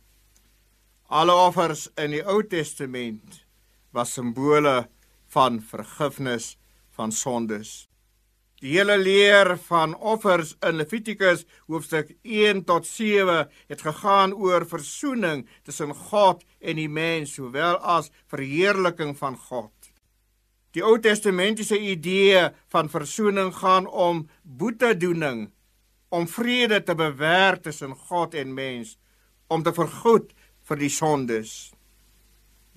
Alle 1.11 1.35
offers 1.35 1.89
in 1.99 2.13
die 2.15 2.21
Ou 2.23 2.39
Testament 2.47 3.41
was 3.91 4.13
simbole 4.15 4.85
van 5.35 5.57
vergifnis 5.59 6.53
van 6.95 7.11
sondes. 7.11 7.89
Die 8.63 8.77
hele 8.77 8.95
leer 9.01 9.57
van 9.65 9.97
offers 9.97 10.53
in 10.63 10.79
Levitikus 10.79 11.43
hoofstuk 11.67 12.13
1 12.23 12.63
tot 12.69 12.87
7 12.87 13.51
het 13.73 13.83
gegaan 13.83 14.37
oor 14.39 14.69
versoening 14.71 15.49
tussen 15.67 15.97
God 16.13 16.45
en 16.63 16.79
die 16.79 16.89
mens, 16.89 17.35
sowel 17.35 17.81
as 17.83 18.13
verheerliking 18.31 19.17
van 19.19 19.35
God. 19.49 19.75
Die 20.79 20.87
Ou 20.87 20.95
Testamentiese 21.03 21.81
idee 21.91 22.53
van 22.71 22.93
versoening 22.93 23.51
gaan 23.59 23.91
om 23.91 24.29
boetedoening, 24.43 25.49
om 26.15 26.31
vrede 26.31 26.85
te 26.87 26.95
bewaar 26.95 27.59
tussen 27.59 27.99
God 27.99 28.39
en 28.39 28.55
mens, 28.55 28.95
om 29.51 29.67
te 29.67 29.75
vergoed 29.75 30.31
vir 30.71 30.79
die 30.79 30.93
sondes 30.95 31.53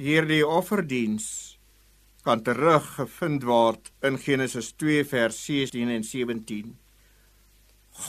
hierdie 0.01 0.41
offerdiens 0.41 1.25
kan 2.25 2.39
teruggevind 2.41 3.43
word 3.45 3.91
in 4.07 4.17
Genesis 4.17 4.71
2 4.81 5.03
vers 5.11 5.37
16 5.45 5.91
en 5.93 6.05
17. 6.07 6.71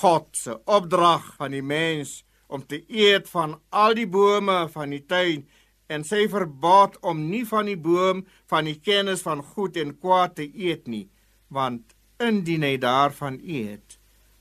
God 0.01 0.31
se 0.41 0.55
opdrag 0.65 1.27
aan 1.37 1.53
die 1.53 1.67
mens 1.75 2.23
om 2.49 2.65
te 2.65 2.81
eet 2.89 3.29
van 3.29 3.59
al 3.69 3.97
die 3.99 4.09
bome 4.09 4.57
van 4.73 4.95
die 4.97 5.03
tuin 5.05 5.45
en 5.93 6.07
sy 6.09 6.23
verbod 6.33 6.97
om 7.05 7.27
nie 7.29 7.45
van 7.51 7.69
die 7.69 7.77
boom 7.77 8.23
van 8.49 8.71
die 8.71 8.79
kennis 8.81 9.27
van 9.27 9.45
goed 9.53 9.77
en 9.77 9.93
kwaad 9.99 10.39
te 10.39 10.49
eet 10.49 10.89
nie, 10.89 11.11
want 11.53 11.93
indien 12.25 12.65
hy 12.65 12.79
daarvan 12.81 13.37
eet, 13.43 13.99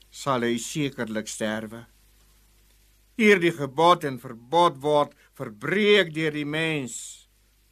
sal 0.08 0.47
hy 0.47 0.56
sekerlik 0.62 1.27
sterwe. 1.27 1.84
Hierdie 3.19 3.51
gebod 3.53 4.08
en 4.08 4.15
verbod 4.21 4.79
word 4.82 5.12
verbreek 5.38 6.13
deur 6.13 6.34
die 6.34 6.46
mens 6.46 7.24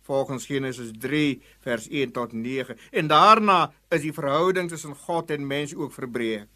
volgens 0.08 0.46
Genesis 0.50 0.92
3 0.98 1.42
vers 1.64 1.88
1 1.88 2.12
tot 2.12 2.34
9. 2.34 2.78
En 2.92 3.08
daarna 3.08 3.72
is 3.90 4.02
die 4.02 4.14
verhouding 4.14 4.70
tussen 4.70 4.96
God 4.96 5.32
en 5.32 5.48
mens 5.48 5.76
ook 5.76 5.94
verbreek. 5.94 6.50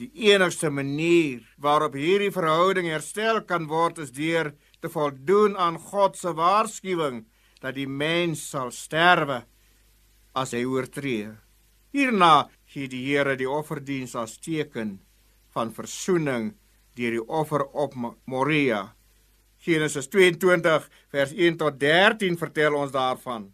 Die 0.00 0.10
enigste 0.30 0.70
manier 0.70 1.42
waarop 1.60 1.98
hierdie 1.98 2.32
verhouding 2.32 2.88
herstel 2.88 3.42
kan 3.44 3.66
word 3.68 3.98
is 3.98 4.14
deur 4.16 4.54
te 4.80 4.88
voldoen 4.88 5.58
aan 5.58 5.76
God 5.90 6.16
se 6.16 6.32
waarskuwing 6.32 7.26
dat 7.60 7.76
die 7.76 7.88
mens 7.88 8.46
sal 8.54 8.70
sterwe 8.72 9.42
as 10.32 10.54
hy 10.56 10.62
oortree. 10.64 11.34
Hierna 11.92 12.48
gee 12.70 12.88
die 12.88 13.02
Here 13.10 13.34
die 13.36 13.50
offerdiens 13.50 14.14
as 14.16 14.38
teken 14.40 15.00
van 15.52 15.74
verzoening 15.74 16.54
deur 16.96 17.18
die 17.18 17.26
offer 17.26 17.66
op 17.74 17.96
Moria 18.30 18.94
Genesis 19.60 20.08
22 20.08 20.88
vers 21.12 21.32
1 21.36 21.56
tot 21.60 21.80
13 21.80 22.38
vertel 22.40 22.74
ons 22.74 22.92
daarvan 22.92 23.50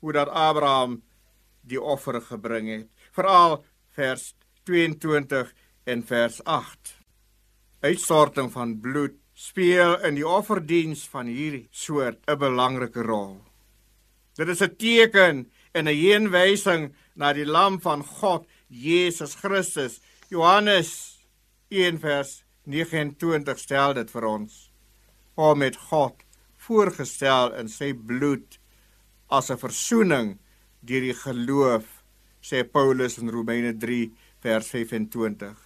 hoe 0.00 0.12
dat 0.16 0.28
Abraham 0.28 1.02
die 1.60 1.80
offer 1.80 2.20
gebring 2.24 2.68
het. 2.72 2.88
Veral 3.12 3.60
vers 3.96 4.32
22 4.64 5.52
en 5.84 6.04
vers 6.06 6.40
8. 6.44 6.94
Uitstorting 7.80 8.48
van 8.52 8.78
bloed 8.80 9.16
speel 9.36 9.98
in 10.04 10.16
die 10.16 10.26
offerdiens 10.26 11.06
van 11.12 11.28
hierdie 11.28 11.66
soort 11.70 12.18
'n 12.26 12.38
belangrike 12.38 13.02
rol. 13.02 13.40
Dit 14.36 14.48
is 14.48 14.62
'n 14.62 14.76
teken 14.76 15.50
en 15.72 15.84
'n 15.88 15.96
heenwysing 15.96 16.94
na 17.14 17.32
die 17.32 17.46
lam 17.46 17.80
van 17.80 18.04
God, 18.04 18.46
Jesus 18.68 19.34
Christus. 19.34 20.00
Johannes 20.28 21.18
1 21.68 21.98
vers 21.98 22.44
29 22.64 23.58
stel 23.58 23.94
dit 23.94 24.10
vir 24.10 24.24
ons. 24.24 24.69
Om 25.34 25.58
met 25.58 25.76
God 25.76 26.22
voorgestel 26.60 27.54
in 27.60 27.68
sy 27.68 27.92
bloed 27.94 28.58
as 29.30 29.50
'n 29.50 29.58
verzoening 29.58 30.38
deur 30.82 31.00
die 31.00 31.14
geloof, 31.14 31.86
sê 32.42 32.64
Paulus 32.64 33.18
in 33.18 33.30
Romeine 33.30 33.72
3 33.78 34.12
vers 34.40 34.68
25. 34.68 35.56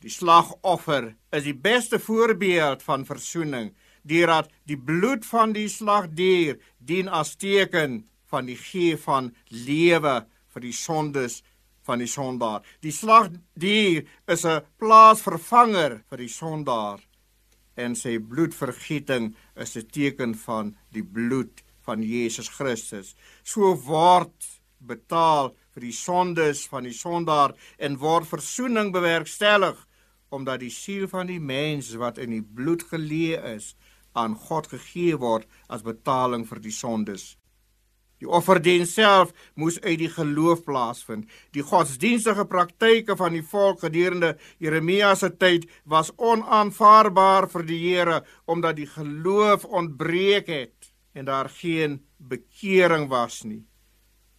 Die 0.00 0.10
slagoffer 0.10 1.16
is 1.32 1.44
die 1.44 1.56
beste 1.56 1.98
voorbeeld 1.98 2.82
van 2.82 3.04
verzoening, 3.04 3.72
deurdat 4.02 4.50
die 4.64 4.78
bloed 4.78 5.26
van 5.26 5.52
die 5.52 5.68
slagdier 5.68 6.58
dien 6.78 7.08
as 7.08 7.36
teken 7.36 8.04
van 8.30 8.46
die 8.46 8.56
gee 8.56 8.96
van 8.96 9.34
lewe 9.48 10.26
vir 10.52 10.60
die 10.60 10.72
sondes 10.72 11.42
van 11.82 11.98
die 11.98 12.10
sondaar. 12.10 12.62
Die 12.80 12.92
slagdier 12.92 14.06
is 14.26 14.44
'n 14.44 14.62
plaasvervanger 14.78 16.02
vir 16.08 16.18
die 16.18 16.28
sondaar 16.28 17.07
en 17.78 17.94
sy 17.98 18.18
bloedvergieting 18.18 19.32
is 19.64 19.76
'n 19.76 19.86
teken 19.94 20.34
van 20.34 20.76
die 20.92 21.04
bloed 21.04 21.62
van 21.86 22.02
Jesus 22.02 22.48
Christus. 22.48 23.14
So 23.42 23.74
word 23.74 24.58
betaal 24.78 25.54
vir 25.74 25.80
die 25.88 25.92
sondes 25.92 26.66
van 26.68 26.84
die 26.84 26.92
sondaar 26.96 27.54
en 27.78 27.98
word 27.98 28.26
verzoening 28.26 28.92
bewerkstellig 28.92 29.86
omdat 30.30 30.60
die 30.60 30.70
siel 30.70 31.08
van 31.08 31.26
die 31.26 31.40
mens 31.40 31.94
wat 31.96 32.18
in 32.18 32.30
die 32.30 32.42
bloed 32.42 32.82
geleë 32.90 33.54
is 33.54 33.74
aan 34.12 34.34
God 34.34 34.68
gegee 34.68 35.16
word 35.16 35.46
as 35.68 35.86
betaling 35.86 36.44
vir 36.44 36.60
die 36.60 36.74
sondes. 36.74 37.37
Die 38.18 38.28
offerdiens 38.28 38.94
self 38.98 39.30
moes 39.54 39.78
uit 39.80 39.98
die 40.00 40.10
geloof 40.10 40.64
plaasvind. 40.66 41.28
Die 41.54 41.62
godsdienstige 41.62 42.44
praktyke 42.50 43.16
van 43.16 43.36
die 43.36 43.44
volk 43.46 43.84
gedurende 43.84 44.34
Jeremia 44.58 45.14
se 45.14 45.30
tyd 45.30 45.68
was 45.84 46.10
onaanvaarbaar 46.16 47.48
vir 47.52 47.66
die 47.68 47.80
Here 47.86 48.22
omdat 48.46 48.76
die 48.80 48.88
geloof 48.90 49.64
ontbreek 49.64 50.50
het 50.50 50.92
en 51.14 51.28
daar 51.30 51.48
geen 51.48 52.00
bekering 52.18 53.08
was 53.08 53.42
nie. 53.44 53.64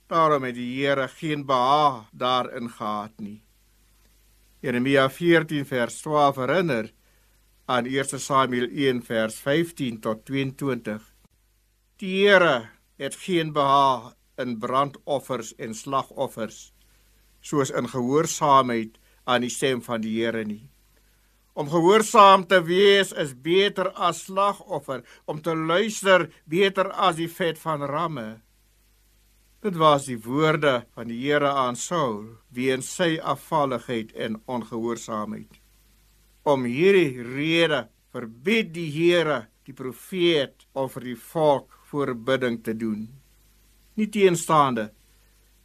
Daarom 0.10 0.44
het 0.44 0.56
die 0.56 0.72
Here 0.80 1.08
geen 1.08 1.46
behaag 1.46 2.10
daarin 2.12 2.70
gehad 2.70 3.16
nie. 3.20 3.44
Jeremia 4.60 5.08
14 5.10 5.66
vers 5.66 6.02
12 6.02 6.36
herinner 6.36 6.92
aan 7.66 7.86
1 7.86 8.20
Samuel 8.20 8.68
1 8.68 9.04
vers 9.04 9.40
15 9.40 10.00
tot 10.00 10.26
22. 10.26 11.00
Die 12.02 12.28
Here 12.28 12.70
het 13.00 13.16
geen 13.16 13.54
behaag 13.56 14.14
in 14.40 14.58
brandoffers 14.60 15.54
en 15.56 15.74
slagoffers 15.76 16.70
soos 17.40 17.72
in 17.72 17.88
gehoorsaamheid 17.88 18.98
aan 19.24 19.46
die 19.46 19.54
stem 19.54 19.82
van 19.82 20.04
die 20.04 20.18
Here 20.20 20.44
nie. 20.46 20.68
Om 21.54 21.70
gehoorsaam 21.72 22.46
te 22.48 22.60
wees 22.64 23.12
is 23.12 23.34
beter 23.36 23.92
as 23.96 24.26
slagoffer, 24.28 25.04
om 25.26 25.42
te 25.42 25.56
luister 25.56 26.28
beter 26.46 26.92
as 26.92 27.18
die 27.20 27.30
vet 27.32 27.60
van 27.60 27.84
ramme. 27.84 28.28
Dit 29.64 29.76
was 29.76 30.08
die 30.08 30.20
woorde 30.24 30.86
van 30.96 31.10
die 31.12 31.20
Here 31.20 31.50
aan 31.52 31.76
Saul 31.76 32.38
weens 32.56 32.92
sy 32.96 33.18
afvalligheid 33.20 34.14
en 34.16 34.40
ongehoorsaamheid. 34.48 35.60
Om 36.48 36.64
hierdie 36.64 37.24
rede 37.24 37.88
verbied 38.12 38.72
die 38.76 38.88
Here 38.94 39.48
die 39.68 39.76
profeet 39.76 40.64
vir 40.74 41.04
die 41.04 41.20
volk 41.20 41.79
voorbidding 41.90 42.62
te 42.64 42.76
doen. 42.78 43.08
Nie 44.00 44.10
teenstaande 44.10 44.90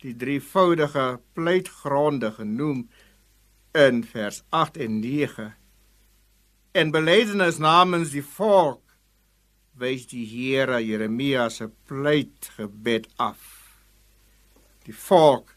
die 0.04 0.14
drievoudige 0.20 1.20
pleitgronde 1.32 2.32
genoem 2.36 2.88
in 3.72 4.02
vers 4.04 4.42
8 4.50 4.76
en 4.84 4.98
9 5.00 5.52
en 6.74 6.90
belydenis 6.90 7.60
namens 7.62 8.10
die 8.10 8.24
volk 8.26 8.82
wys 9.78 10.06
die 10.10 10.24
Here 10.26 10.80
Jeremia 10.82 11.48
se 11.50 11.68
pleitgebed 11.88 13.06
af. 13.18 13.42
Die 14.86 14.94
volk 14.94 15.54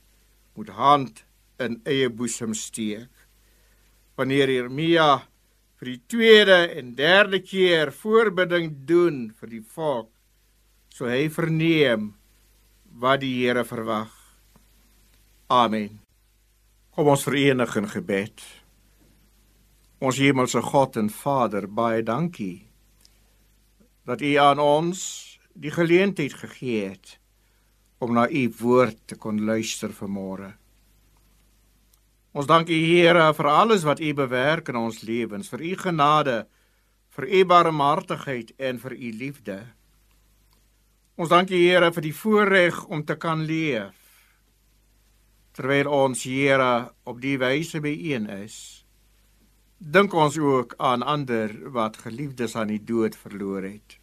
moet 0.58 0.70
hand 0.78 1.24
in 1.62 1.80
eie 1.90 2.10
boesem 2.10 2.54
steek. 2.58 3.10
Wanneer 4.18 4.50
Jeremia 4.50 5.10
vir 5.78 5.92
die 5.92 6.02
tweede 6.10 6.60
en 6.80 6.96
derde 6.98 7.42
keer 7.46 7.92
voorbidding 7.94 8.72
doen 8.90 9.28
vir 9.38 9.54
die 9.54 9.66
volk, 9.76 10.10
so 10.98 11.06
hy 11.06 11.28
verneem 11.30 12.10
wat 12.98 13.22
die 13.22 13.36
Here 13.38 13.62
verwag. 13.70 14.10
Amen. 15.54 16.00
Kom 16.90 17.12
ons 17.14 17.26
verenig 17.28 17.76
in 17.78 17.86
gebed. 17.92 18.42
Ons 20.02 20.18
hemelse 20.18 20.64
God 20.66 20.98
en 20.98 21.12
Vader, 21.14 21.70
baie 21.70 22.02
dankie 22.02 22.66
dat 24.08 24.24
U 24.24 24.34
aan 24.40 24.58
ons 24.64 25.00
die 25.54 25.70
geleentheid 25.70 26.34
gegee 26.34 26.90
het 26.94 27.18
om 28.00 28.14
na 28.16 28.24
u 28.30 28.44
woord 28.62 29.02
te 29.06 29.18
kon 29.20 29.42
luister 29.44 29.92
vanmôre. 29.92 30.54
Ons 32.32 32.48
dank 32.48 32.70
u 32.70 32.78
Here 32.78 33.34
vir 33.36 33.50
alles 33.52 33.84
wat 33.84 34.00
u 34.00 34.14
bewerk 34.16 34.70
in 34.72 34.80
ons 34.80 35.02
lewens, 35.04 35.50
vir 35.52 35.62
u 35.62 35.74
genade, 35.82 36.38
vir 37.14 37.28
u 37.28 37.46
barmhartigheid 37.46 38.56
en 38.58 38.80
vir 38.80 38.96
u 38.96 39.12
liefde. 39.12 39.66
Ons 41.18 41.32
dank 41.34 41.50
u 41.50 41.58
Here 41.58 41.88
vir 41.90 42.04
die 42.06 42.14
voorreg 42.14 42.76
om 42.94 43.00
te 43.02 43.16
kan 43.18 43.40
leef. 43.50 43.96
Terwyl 45.58 45.88
ons 45.90 46.20
Here 46.30 46.92
op 47.10 47.22
die 47.24 47.40
wyse 47.42 47.80
byeen 47.82 48.28
is, 48.30 48.58
dink 49.82 50.14
ons 50.14 50.36
ook 50.38 50.76
aan 50.78 51.02
ander 51.02 51.56
wat 51.74 51.96
geliefdes 52.04 52.54
aan 52.54 52.70
die 52.70 52.84
dood 52.86 53.18
verloor 53.18 53.66
het. 53.66 53.96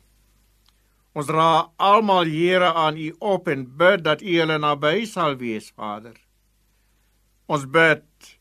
Ons 1.14 1.30
dra 1.30 1.70
almal 1.78 2.26
Here 2.26 2.72
aan 2.82 2.98
U 2.98 3.12
op 3.22 3.46
en 3.52 3.62
bid 3.62 4.02
dat 4.02 4.24
U 4.26 4.34
hulle 4.40 4.56
naby 4.58 5.04
sal 5.06 5.38
wees, 5.38 5.68
Vader. 5.70 6.16
Ons 7.46 7.68
bid 7.70 8.32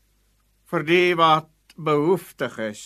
vir 0.72 0.86
die 0.88 1.14
wat 1.14 1.78
behoeftig 1.78 2.58
is. 2.66 2.82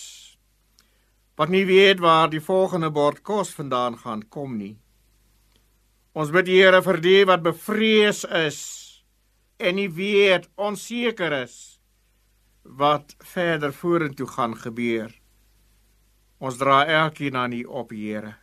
Wat 1.33 1.49
nie 1.49 1.65
weet 1.65 2.05
waar 2.05 2.29
die 2.29 2.43
volgende 2.45 2.93
bord 2.93 3.23
kos 3.25 3.55
vandaan 3.57 3.97
gaan 4.05 4.21
kom 4.29 4.53
nie. 4.61 4.77
Ons 6.19 6.33
bid 6.35 6.49
Here 6.51 6.81
vir 6.83 6.97
die 6.99 7.19
wat 7.29 7.45
bevrees 7.45 8.25
is 8.27 8.59
en 9.55 9.77
nie 9.77 9.87
weet 9.87 10.49
onseker 10.59 11.31
is 11.45 11.55
wat 12.79 13.15
verder 13.23 13.71
vorentoe 13.71 14.27
gaan 14.27 14.57
gebeur. 14.59 15.13
Ons 16.43 16.59
dra 16.59 16.81
elkeen 16.83 17.39
aan 17.39 17.55
U 17.55 17.63
op, 17.81 17.95
Here. 17.95 18.35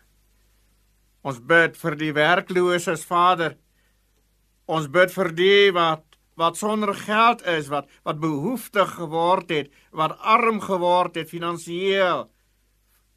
Ons 1.20 1.42
bid 1.52 1.76
vir 1.76 1.98
die 2.00 2.10
werklooses, 2.16 3.04
Vader. 3.04 3.58
Ons 4.64 4.88
bid 4.88 5.12
vir 5.12 5.32
die 5.36 5.72
wat 5.76 6.04
wat 6.36 6.56
sonder 6.56 6.92
geld 6.96 7.44
is, 7.48 7.68
wat 7.72 7.92
wat 8.08 8.20
behoeftig 8.20 8.96
geword 8.96 9.52
het, 9.52 9.68
wat 9.92 10.16
arm 10.20 10.62
geword 10.64 11.16
het 11.16 11.28
finansiëel, 11.28 12.26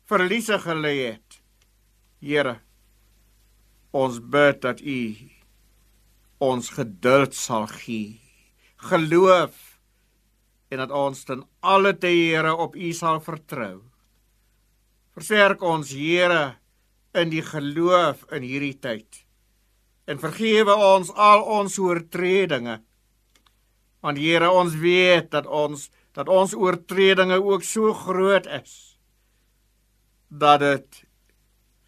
verliese 0.08 0.60
gelei 0.64 0.98
het. 1.00 1.40
Here, 2.20 2.60
ons 3.92 4.20
bid 4.22 4.62
dat 4.62 4.82
U 4.82 5.02
ons 6.40 6.70
geduld 6.72 7.36
sal 7.36 7.68
gee, 7.68 8.20
geloof 8.90 9.58
en 10.70 10.84
dat 10.84 10.92
ons 10.94 11.24
ten 11.26 11.42
alle 11.60 11.96
te 11.98 12.08
Here 12.08 12.54
op 12.56 12.76
U 12.76 12.92
sal 12.94 13.20
vertrou. 13.26 13.82
Versterk 15.18 15.64
ons, 15.66 15.90
Here, 15.92 16.60
in 17.18 17.32
die 17.34 17.42
geloof 17.44 18.28
in 18.32 18.46
hierdie 18.46 18.78
tyd. 18.78 19.24
En 20.06 20.22
vergewe 20.22 20.74
ons 20.74 21.10
al 21.18 21.42
ons 21.42 21.78
oortredinge. 21.82 22.80
Want 24.06 24.22
Here, 24.22 24.52
ons 24.54 24.78
weet 24.78 25.32
dat 25.34 25.50
ons 25.50 25.90
dat 26.18 26.30
ons 26.30 26.56
oortredinge 26.58 27.38
ook 27.38 27.64
so 27.64 27.94
groot 27.94 28.48
is 28.50 28.98
dat 30.30 30.60
dit 30.60 31.04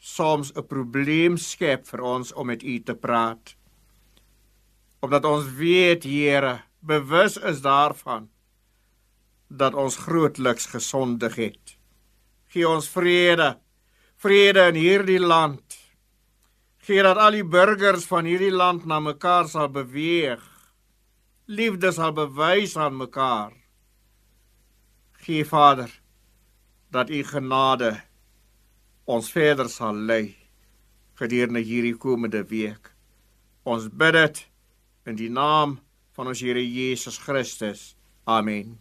soms 0.01 0.51
'n 0.57 0.65
probleem 0.65 1.37
skep 1.37 1.85
vir 1.87 2.01
ons 2.01 2.33
om 2.33 2.47
met 2.47 2.63
U 2.63 2.79
te 2.83 2.95
praat. 2.95 3.55
Omdat 4.99 5.25
ons 5.25 5.45
weet, 5.45 6.03
Here, 6.03 6.61
bewus 6.79 7.37
is 7.37 7.61
daarvan 7.61 8.29
dat 9.47 9.73
ons 9.73 9.95
grootliks 9.95 10.65
gesondig 10.65 11.35
het. 11.35 11.77
Gee 12.47 12.67
ons 12.67 12.89
vrede 12.89 13.59
vrede 14.21 14.67
in 14.69 14.75
hierdie 14.75 15.19
land. 15.19 15.77
Gee 16.85 17.01
dat 17.01 17.17
al 17.17 17.31
die 17.31 17.45
burgers 17.45 18.05
van 18.09 18.25
hierdie 18.29 18.53
land 18.53 18.85
na 18.85 18.99
mekaar 18.99 19.47
sal 19.49 19.69
beweeg. 19.69 20.41
Liefde 21.45 21.91
sal 21.91 22.13
bewys 22.13 22.75
aan 22.77 22.97
mekaar. 22.97 23.53
Gee 25.25 25.45
Vader 25.45 25.89
dat 26.89 27.09
u 27.09 27.23
genade 27.23 28.01
ons 29.12 29.32
verder 29.34 29.67
sal 29.69 29.97
lei 30.08 30.36
gedurende 31.19 31.62
hierdie 31.67 31.97
komende 32.00 32.43
week. 32.50 32.93
Ons 33.67 33.89
bid 33.91 34.15
dit 34.17 34.45
in 35.06 35.19
die 35.19 35.30
naam 35.30 35.80
van 36.15 36.32
ons 36.32 36.41
Here 36.41 36.63
Jesus 36.63 37.19
Christus. 37.21 37.91
Amen. 38.26 38.80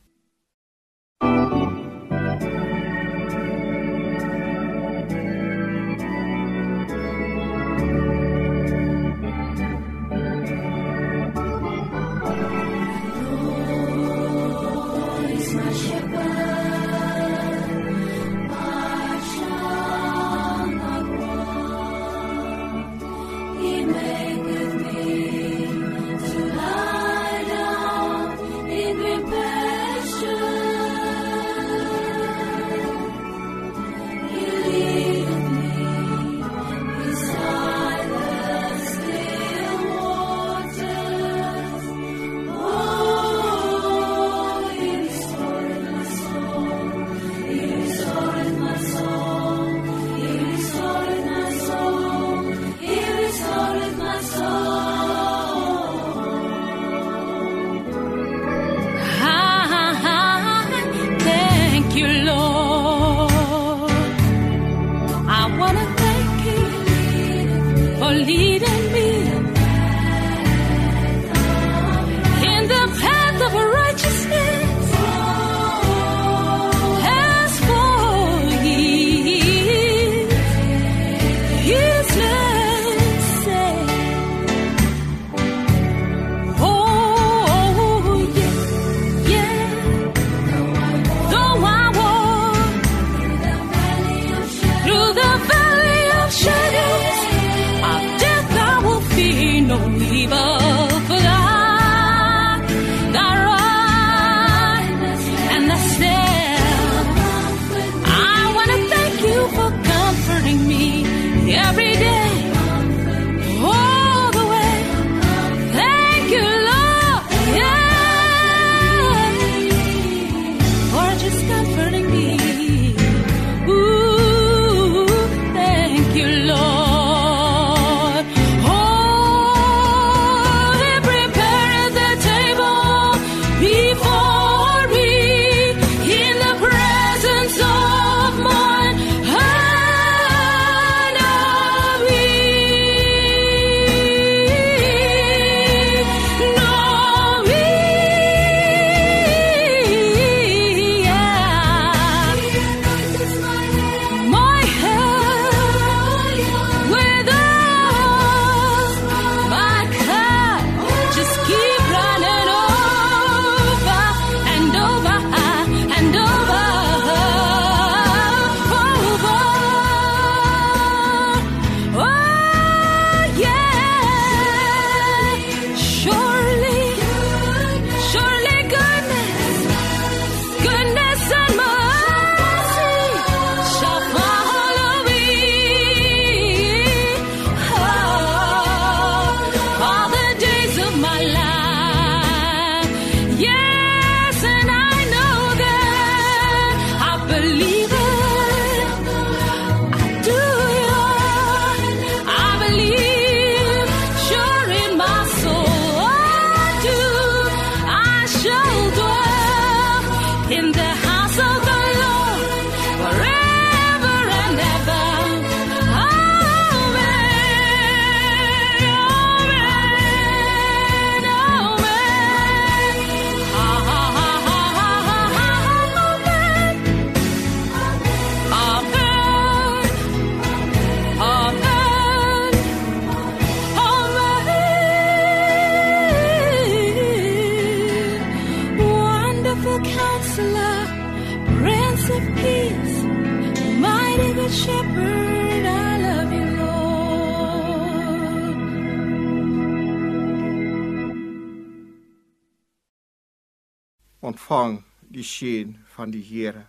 Ontvang 254.51 254.83
die 254.99 255.23
seën 255.23 255.77
van 255.95 256.11
die 256.11 256.23
Here. 256.23 256.67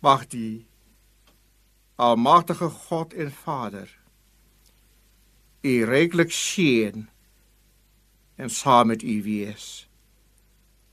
Mag 0.00 0.26
die 0.28 0.66
almagtige 1.96 2.68
God 2.68 3.14
en 3.14 3.32
Vader 3.32 3.88
u 5.62 5.84
ryklik 5.84 6.30
seën 6.30 7.08
en 8.36 8.50
saam 8.50 8.86
met 8.86 9.02
u 9.02 9.22
wees. 9.22 9.88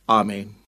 Amen. 0.06 0.62